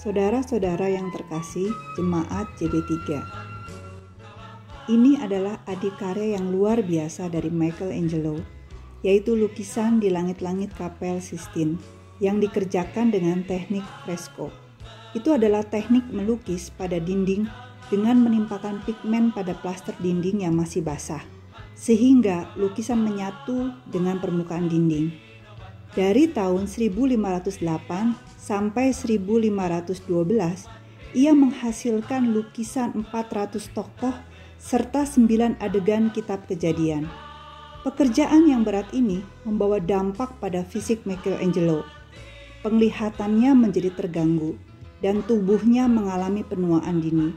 Saudara-saudara 0.00 0.88
yang 0.88 1.12
terkasih, 1.12 1.68
jemaat 1.92 2.48
JB3. 2.56 3.20
Ini 4.88 5.20
adalah 5.20 5.60
adik 5.68 6.00
karya 6.00 6.40
yang 6.40 6.48
luar 6.48 6.80
biasa 6.80 7.28
dari 7.28 7.52
Michelangelo, 7.52 8.40
yaitu 9.04 9.36
lukisan 9.36 10.00
di 10.00 10.08
langit-langit 10.08 10.72
kapel 10.72 11.20
Sistine 11.20 11.76
yang 12.16 12.40
dikerjakan 12.40 13.12
dengan 13.12 13.44
teknik 13.44 13.84
fresco. 14.08 14.48
Itu 15.12 15.36
adalah 15.36 15.68
teknik 15.68 16.08
melukis 16.08 16.72
pada 16.72 16.96
dinding 16.96 17.44
dengan 17.92 18.24
menimpakan 18.24 18.80
pigmen 18.88 19.36
pada 19.36 19.52
plaster 19.52 19.92
dinding 20.00 20.48
yang 20.48 20.56
masih 20.56 20.80
basah, 20.80 21.20
sehingga 21.76 22.48
lukisan 22.56 23.04
menyatu 23.04 23.68
dengan 23.92 24.16
permukaan 24.16 24.64
dinding. 24.64 25.12
Dari 25.90 26.30
tahun 26.30 26.70
1508 26.70 27.58
sampai 28.38 28.94
1512, 28.94 30.70
ia 31.18 31.34
menghasilkan 31.34 32.30
lukisan 32.30 32.94
400 33.10 33.74
tokoh 33.74 34.14
serta 34.54 35.02
9 35.02 35.58
adegan 35.58 36.14
kitab 36.14 36.46
kejadian. 36.46 37.10
Pekerjaan 37.82 38.46
yang 38.46 38.62
berat 38.62 38.86
ini 38.94 39.24
membawa 39.42 39.82
dampak 39.82 40.38
pada 40.38 40.62
fisik 40.62 41.02
Michelangelo. 41.08 41.82
Penglihatannya 42.62 43.50
menjadi 43.56 43.90
terganggu 43.90 44.54
dan 45.02 45.24
tubuhnya 45.26 45.90
mengalami 45.90 46.46
penuaan 46.46 47.02
dini. 47.02 47.32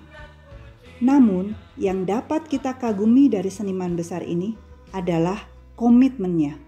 Namun, 1.01 1.57
yang 1.79 2.05
dapat 2.05 2.45
kita 2.45 2.77
kagumi 2.77 3.31
dari 3.33 3.49
seniman 3.49 3.97
besar 3.97 4.21
ini 4.21 4.53
adalah 4.93 5.41
komitmennya. 5.79 6.59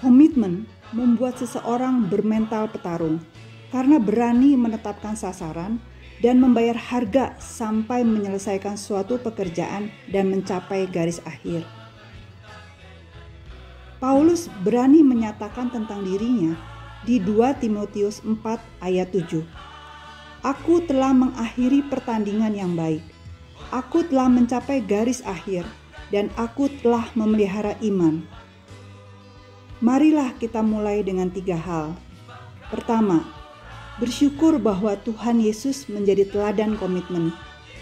Komitmen 0.00 0.75
membuat 0.94 1.38
seseorang 1.38 2.06
bermental 2.06 2.70
petarung 2.70 3.22
karena 3.74 3.98
berani 3.98 4.54
menetapkan 4.54 5.18
sasaran 5.18 5.82
dan 6.22 6.40
membayar 6.40 6.76
harga 6.76 7.36
sampai 7.36 8.06
menyelesaikan 8.06 8.78
suatu 8.78 9.20
pekerjaan 9.20 9.92
dan 10.08 10.32
mencapai 10.32 10.88
garis 10.88 11.20
akhir. 11.28 11.66
Paulus 13.96 14.52
berani 14.60 15.00
menyatakan 15.00 15.72
tentang 15.72 16.04
dirinya 16.04 16.52
di 17.08 17.16
2 17.16 17.62
Timotius 17.62 18.20
4 18.24 18.38
ayat 18.84 19.08
7. 19.08 19.40
Aku 20.44 20.84
telah 20.84 21.16
mengakhiri 21.16 21.82
pertandingan 21.88 22.54
yang 22.54 22.72
baik. 22.76 23.02
Aku 23.72 24.06
telah 24.06 24.30
mencapai 24.30 24.84
garis 24.84 25.24
akhir 25.26 25.66
dan 26.14 26.30
aku 26.38 26.70
telah 26.84 27.08
memelihara 27.18 27.74
iman. 27.82 28.22
Marilah 29.84 30.32
kita 30.40 30.64
mulai 30.64 31.04
dengan 31.04 31.28
tiga 31.28 31.60
hal. 31.60 31.92
Pertama, 32.72 33.28
bersyukur 34.00 34.56
bahwa 34.56 34.96
Tuhan 35.04 35.36
Yesus 35.36 35.84
menjadi 35.92 36.24
teladan 36.24 36.80
komitmen. 36.80 37.28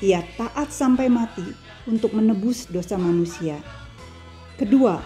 Ia 0.02 0.26
taat 0.34 0.74
sampai 0.74 1.06
mati 1.06 1.46
untuk 1.86 2.10
menebus 2.18 2.66
dosa 2.66 2.98
manusia. 2.98 3.62
Kedua, 4.58 4.98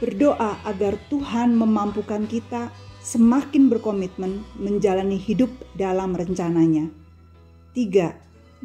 berdoa 0.00 0.56
agar 0.64 0.96
Tuhan 1.12 1.52
memampukan 1.52 2.24
kita 2.24 2.72
semakin 3.04 3.68
berkomitmen 3.68 4.40
menjalani 4.56 5.20
hidup 5.20 5.52
dalam 5.76 6.16
rencananya. 6.16 6.88
Tiga, 7.76 8.16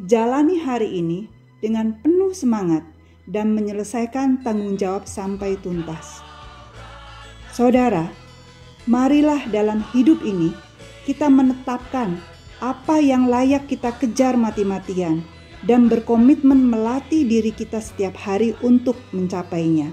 jalani 0.08 0.56
hari 0.56 1.04
ini 1.04 1.28
dengan 1.60 2.00
penuh 2.00 2.32
semangat 2.32 2.80
dan 3.28 3.52
menyelesaikan 3.52 4.40
tanggung 4.40 4.80
jawab 4.80 5.04
sampai 5.04 5.60
tuntas. 5.60 6.31
Saudara, 7.52 8.08
marilah 8.88 9.44
dalam 9.52 9.84
hidup 9.92 10.24
ini 10.24 10.56
kita 11.04 11.28
menetapkan 11.28 12.16
apa 12.64 12.96
yang 12.96 13.28
layak 13.28 13.68
kita 13.68 13.92
kejar 14.00 14.40
mati-matian 14.40 15.20
dan 15.60 15.84
berkomitmen 15.84 16.64
melatih 16.72 17.28
diri 17.28 17.52
kita 17.52 17.76
setiap 17.84 18.16
hari 18.16 18.56
untuk 18.64 18.96
mencapainya. 19.12 19.92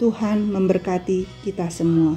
Tuhan 0.00 0.48
memberkati 0.48 1.44
kita 1.44 1.68
semua. 1.68 2.16